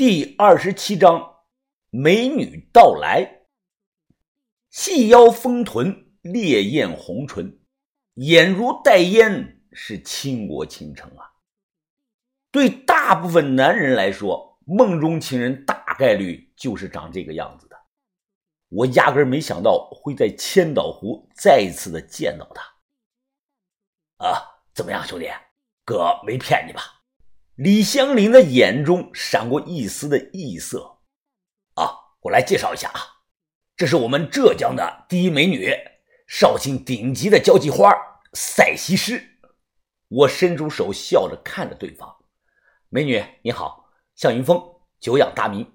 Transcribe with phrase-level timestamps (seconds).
[0.00, 1.40] 第二十七章，
[1.90, 3.42] 美女到来。
[4.70, 7.60] 细腰丰臀，烈焰红唇，
[8.14, 11.28] 眼如带烟，是倾国倾城啊！
[12.50, 17.76] 对大部分男人来说，梦中情人大概率就是长这个样子的。
[18.70, 24.26] 我压根没想到会在千岛湖再一次的见到他。
[24.26, 25.28] 啊，怎么样，兄弟，
[25.84, 26.99] 哥没骗你吧？
[27.56, 30.98] 李香林的眼中闪过一丝的异色，
[31.74, 31.92] 啊，
[32.22, 33.00] 我来介绍一下啊，
[33.76, 35.74] 这是我们浙江的第一美女，
[36.26, 37.92] 绍兴顶级的交际花
[38.32, 39.22] 赛西施。
[40.08, 42.16] 我伸出手，笑着看着对方，
[42.88, 44.60] 美女你好，向云峰，
[44.98, 45.70] 久仰大名，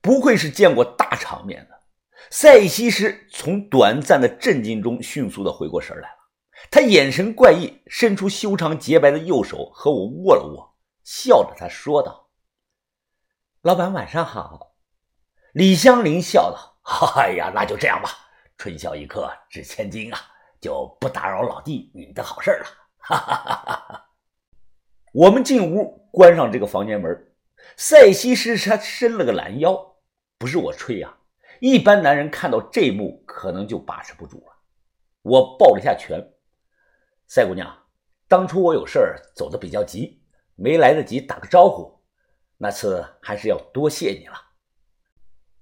[0.00, 1.80] 不愧是见过大场面的。
[2.30, 6.16] 赛西施从短暂的震惊中迅速的回过神来了，
[6.70, 10.76] 他眼神怪异，伸出修长洁白的右手和我握了握。
[11.04, 12.28] 笑着，他说道
[13.62, 14.76] ：“老板晚上好。”
[15.52, 16.78] 李香林笑道
[17.16, 18.10] ：“哎呀，那就这样吧。
[18.56, 20.18] 春宵一刻值千金啊，
[20.60, 22.66] 就不打扰老弟你们的好事了。”
[22.98, 24.08] 哈哈哈哈哈。
[25.12, 27.34] 我们进屋，关上这个房间门。
[27.76, 29.96] 赛西施他伸了个懒腰，
[30.38, 31.18] 不是我吹啊，
[31.60, 34.52] 一般男人看到这幕可能就把持不住了。
[35.22, 36.18] 我抱了一下拳
[37.34, 37.86] ：“赛姑娘，
[38.28, 40.20] 当初我有事儿走的比较急。”
[40.54, 41.98] 没来得及打个招呼，
[42.58, 44.34] 那次还是要多谢你了。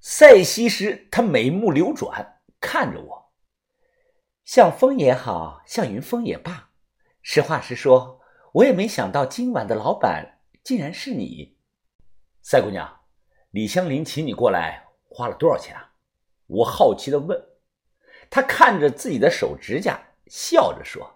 [0.00, 3.32] 赛西施，她眉目流转，看着我，
[4.44, 6.70] 向风也好，向云峰也罢，
[7.22, 8.20] 实话实说，
[8.54, 11.56] 我也没想到今晚的老板竟然是你。
[12.42, 13.02] 赛姑娘，
[13.52, 15.92] 李香林请你过来花了多少钱啊？
[16.48, 17.41] 我好奇的问。
[18.28, 21.08] 她看着自己的手指甲，笑着说：“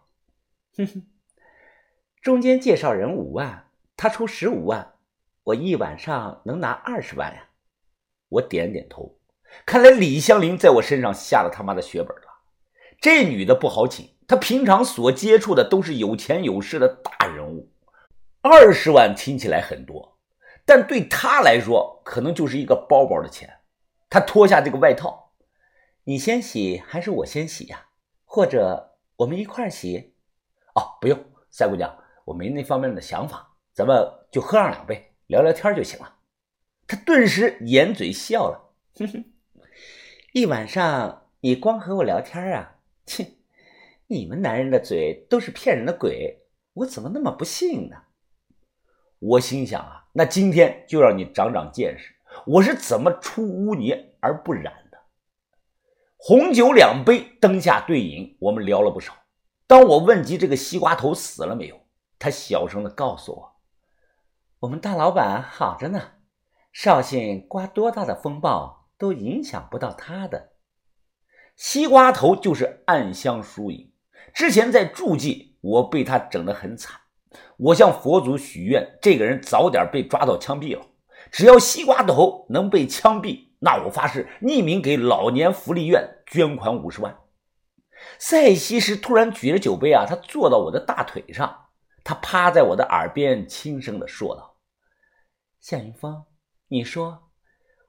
[0.77, 1.07] 哼哼，
[2.21, 3.63] 中间介绍人五万。”
[3.97, 4.95] 他出十五万，
[5.45, 7.51] 我一晚上能拿二十万呀！
[8.29, 9.21] 我点点头，
[9.65, 12.43] 看来李香林在我身上下了他妈的血本了。
[13.01, 17.71] 这女的不好请，她平常所接触的都是有钱有势的大人物，
[18.43, 20.19] 二十万听起来很多，
[20.65, 23.61] 但对她来说可能就是一个包包的钱。
[24.11, 25.35] 她脱下这个外套，
[26.03, 27.87] 你先洗还是我先洗呀？
[28.25, 30.14] 或者我们一块洗？
[30.75, 31.19] 哦，不用，
[31.51, 33.57] 三姑娘，我没那方面的想法。
[33.73, 33.97] 咱们
[34.31, 36.17] 就喝上两杯，聊聊天就行了。
[36.87, 39.25] 他顿时掩嘴笑了，哼哼，
[40.33, 42.77] 一晚上你光和我聊天啊？
[43.07, 43.27] 切，
[44.07, 47.97] 你们男人的嘴都是骗人的鬼，我怎么那么不信呢？
[49.19, 52.15] 我心想啊，那今天就让你长长见识，
[52.47, 54.99] 我是怎么出污泥而不染的。
[56.17, 59.15] 红酒两杯，灯下对饮，我们聊了不少。
[59.67, 61.81] 当我问及这个西瓜头死了没有，
[62.19, 63.57] 他小声的告诉我。
[64.61, 66.01] 我们大老板好着呢，
[66.73, 70.51] 绍兴刮多大的风暴都影响不到他的。
[71.57, 73.93] 西瓜头就是暗香疏影，
[74.35, 77.01] 之前在诸暨，我被他整得很惨。
[77.57, 80.85] 我向佛祖许愿，这个人早点被抓到枪毙了。
[81.31, 87.17] 只要西瓜头能被枪毙，那我发誓匿名给老年福利院捐款五十万。
[88.19, 91.69] 赛西施突然举着酒杯啊，他坐到我的大腿上，
[92.03, 94.57] 他趴在我的耳边轻声的说道。
[95.61, 96.27] 夏云峰，
[96.69, 97.31] 你说，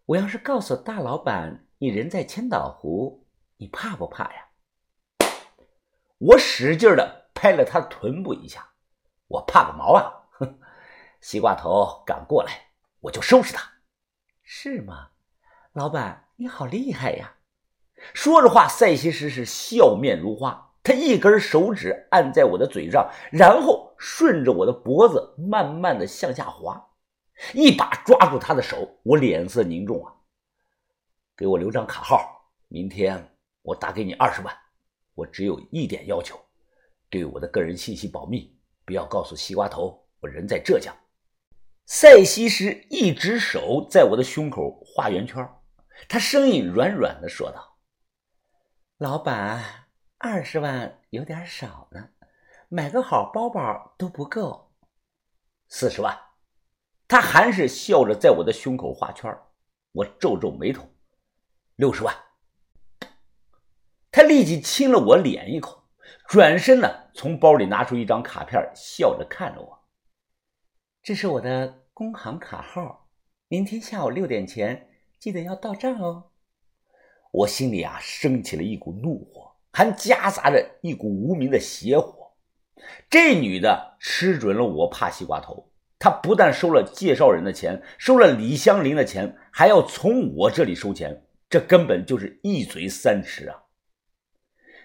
[0.06, 3.28] 我要是告诉大老板你人在千岛湖，
[3.58, 4.50] 你怕不怕呀？
[6.18, 8.74] 我使劲的拍了他臀部一下，
[9.28, 10.24] 我怕个毛啊！
[10.32, 10.60] 哼，
[11.20, 12.72] 西瓜头敢过来，
[13.02, 13.70] 我就收拾他。
[14.44, 15.10] 是吗？
[15.74, 17.36] 老板，你好厉害呀！
[18.14, 26.90] 说着话，赛西施是笑面如花，他一根手指按在我的嘴上，然后顺着我的脖子慢慢的向下滑。
[27.54, 30.14] 一把抓住他的手，我脸色凝重啊！
[31.36, 34.56] 给我留张卡号，明天我打给你二十万。
[35.16, 36.40] 我只有一点要求，
[37.10, 40.96] 对我的个人信息保密，不要告诉西瓜头我人在浙江。
[41.86, 45.46] 赛西施一只手在我的胸口画圆圈，
[46.08, 47.75] 他声音软软的说道
[48.98, 49.88] ：“老板，
[50.18, 52.12] 二十万有点少呢，
[52.70, 54.74] 买个好包包都不够。
[55.68, 56.18] 四十万。”
[57.08, 59.38] 他还是笑着在我的胸口画圈
[59.92, 60.90] 我皱皱眉头，
[61.76, 62.16] 六十万。
[64.12, 65.90] 他立即亲了我脸一口，
[66.28, 69.86] 转身呢，从包里拿出一张卡片，笑着看着我
[71.04, 73.10] ：“这是我的工行卡号，
[73.50, 74.90] 明天下午六点前
[75.20, 76.32] 记得要到账哦。”
[77.38, 82.32] 我心里啊，升起了一股怒火，还夹杂着一股无名的邪火。
[83.10, 85.70] 这女的吃准了我怕西瓜头。
[86.00, 93.64] 她不但收了介绍人的钱，收了李香林的钱，还要从我这里收钱，这根本就是一嘴三吃啊！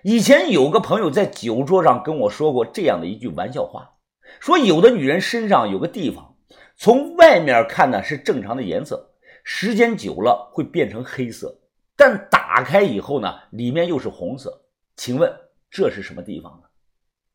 [0.02, 3.98] 以前有个朋友在酒桌上跟我说过这样的一句玩笑话，
[4.40, 6.36] 说有的女人身上有个地方，
[6.76, 9.12] 从外面看呢是正常的颜色，
[9.44, 11.59] 时间久了会变成黑色，
[12.00, 14.70] 但打开以后呢，里面又是红色。
[14.96, 15.30] 请问
[15.68, 16.66] 这是什么地方呢？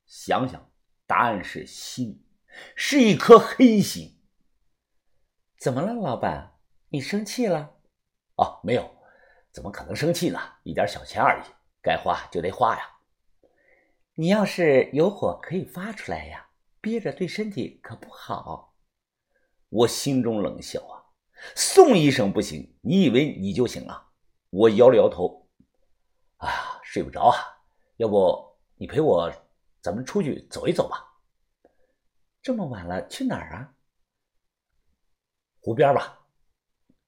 [0.07, 0.71] 想想，
[1.05, 2.25] 答案是心。
[2.75, 4.19] 是一颗黑心。
[5.59, 6.53] 怎么了，老板？
[6.89, 7.75] 你生气了？
[8.37, 8.89] 哦，没有，
[9.51, 10.39] 怎么可能生气呢？
[10.63, 11.45] 一点小钱而已，
[11.83, 12.89] 该花就得花呀。
[14.15, 16.49] 你要是有火，可以发出来呀，
[16.81, 18.75] 憋着对身体可不好。
[19.69, 21.05] 我心中冷笑啊，
[21.53, 24.04] 宋医生不行，你以为你就行啊？
[24.55, 25.49] 我摇了摇头，
[26.37, 27.35] 啊，睡不着啊，
[27.97, 29.29] 要不你陪我，
[29.81, 31.05] 咱们出去走一走吧。
[32.41, 33.73] 这么晚了，去哪儿啊？
[35.59, 36.21] 湖边吧。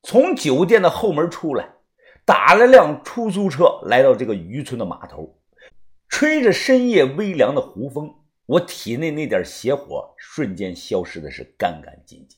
[0.04, 1.76] 从酒店的后门出来，
[2.26, 5.40] 打了辆出租车，来到这个渔村的码头，
[6.10, 12.38] 吹着深夜微凉的湖风，我体内那点邪火瞬间消失的是干干净净。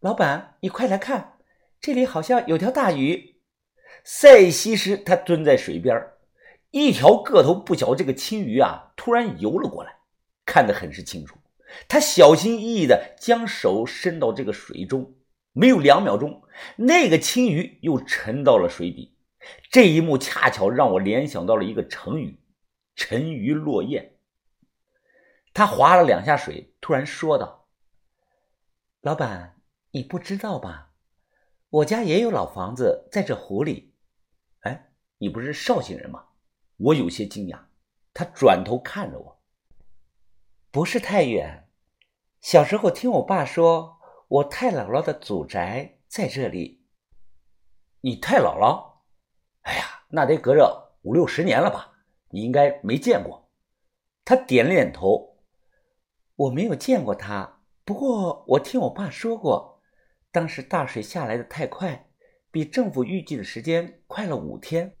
[0.00, 1.38] 老板，你快来看，
[1.80, 3.30] 这里好像有条大鱼。
[4.04, 5.96] 赛西施他蹲在水边，
[6.70, 9.98] 一条个头不小这个青鱼啊，突然游了过来，
[10.44, 11.36] 看得很是清楚。
[11.88, 15.14] 他小心翼翼地将手伸到这个水中，
[15.52, 16.42] 没有两秒钟，
[16.76, 19.16] 那个青鱼又沉到了水底。
[19.70, 22.38] 这一幕恰巧让我联想到了一个成语
[22.94, 24.16] “沉鱼落雁”。
[25.54, 27.68] 他划了两下水，突然说道
[29.00, 29.56] ：“老板，
[29.92, 30.92] 你不知道吧？
[31.70, 33.91] 我家也有老房子在这湖里。
[35.22, 36.24] 你不是绍兴人吗？”
[36.78, 37.56] 我有些惊讶。
[38.12, 39.40] 他转头看着我。
[40.72, 41.68] 不是太远。
[42.40, 46.84] 小时候听我爸说，我太姥姥的祖宅在这里。
[48.00, 48.94] 你太姥姥？
[49.60, 51.92] 哎呀，那得隔着五六十年了吧？
[52.30, 53.48] 你应该没见过。
[54.24, 55.38] 他点了点头。
[56.34, 59.80] 我没有见过他，不过我听我爸说过，
[60.32, 62.10] 当时大水下来的太快，
[62.50, 64.96] 比政府预计的时间快了五天。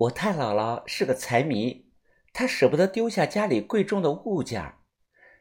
[0.00, 1.90] 我太姥姥是个财迷，
[2.32, 4.78] 她舍不得丢下家里贵重的物件儿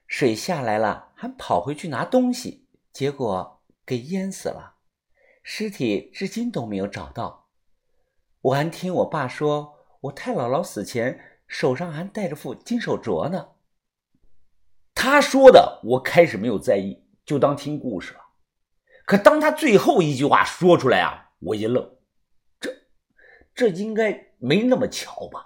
[0.06, 4.75] 水下来了，还跑回去拿东西，结果给淹死了，
[5.44, 7.47] 尸体至今都没有找到。
[8.41, 13.51] 我还听我爸说，我太姥姥死前手上还戴着副金手镯呢。
[14.94, 18.19] 他说的，我开始没有在意，就当听故事了。
[19.06, 21.95] 可当他最后一句话说出来啊，我一愣，
[22.59, 22.69] 这，
[23.56, 25.45] 这应该没那么巧吧？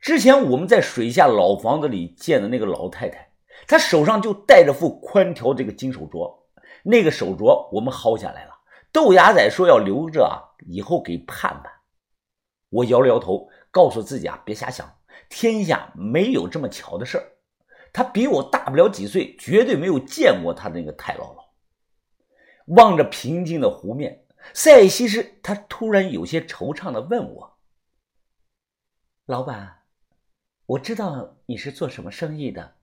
[0.00, 3.32] 之前我们在水下老房子里见的那个老太太。
[3.66, 6.30] 她手上就戴着副宽条这个金手镯，
[6.82, 8.50] 那个手镯我们薅下来了。
[8.92, 11.72] 豆芽仔说要留着啊，以后给盼盼。
[12.68, 14.98] 我摇了摇头，告诉自己啊，别瞎想，
[15.28, 17.24] 天下没有这么巧的事儿。
[17.92, 21.44] 他比我大不了几岁，绝对没有见过他那个太姥姥。
[22.76, 27.53] 望着平静的湖面，赛西施他突然有些惆怅的问我
[29.26, 29.84] ：“老板，
[30.66, 32.76] 我知道你是做什么生意的。”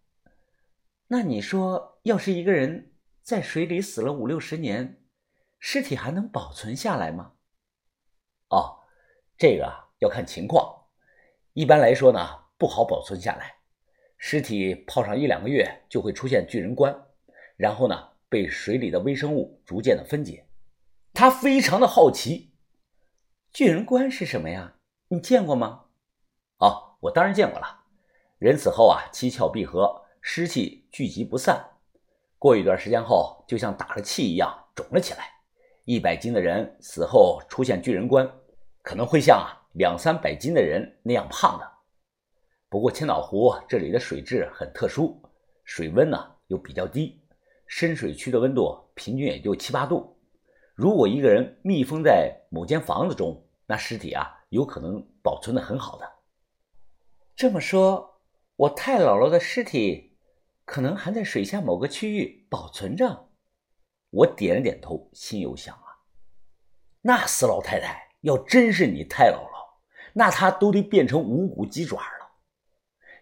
[1.05, 5.03] 那你说，要是一个人在水里死了五六十年，
[5.59, 7.33] 尸体还能保存下来吗？
[8.49, 8.79] 哦，
[9.37, 10.87] 这个要看情况。
[11.53, 13.57] 一般来说呢，不好保存下来。
[14.17, 17.07] 尸体泡上一两个月就会出现巨人观，
[17.55, 20.47] 然后呢，被水里的微生物逐渐的分解。
[21.13, 22.55] 他非常的好奇，
[23.53, 24.77] 巨人观是什么呀？
[25.09, 25.80] 你见过吗？
[26.61, 27.67] 哦，我当然见过了。
[28.37, 30.01] 人死后啊，七窍闭合。
[30.23, 31.59] 湿气聚集不散，
[32.37, 35.31] 过一段时间后，就像打了气一样肿了起来。
[35.85, 38.31] 一百斤的人死后出现巨人观，
[38.83, 41.67] 可能会像两三百斤的人那样胖的。
[42.69, 45.19] 不过千岛湖这里的水质很特殊，
[45.63, 47.19] 水温呢又比较低，
[47.65, 50.15] 深水区的温度平均也就七八度。
[50.75, 56.07] 如果一个人密封在某间房子中，那尸体啊有可能保存的很好的。
[57.35, 58.21] 这么说，
[58.55, 60.09] 我太姥姥的尸体。
[60.63, 63.29] 可能还在水下某个区域保存着。
[64.09, 65.83] 我点了点头，心有想啊，
[67.01, 69.81] 那死老太太要真是你太姥姥，
[70.13, 72.31] 那她都得变成无骨鸡爪了。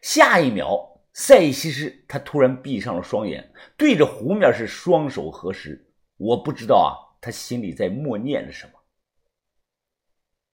[0.04, 5.92] 下一秒，赛西施她突然闭上了双眼，对着湖面是双手合十。
[6.18, 8.79] 我不知道啊，她心里在默念着什么。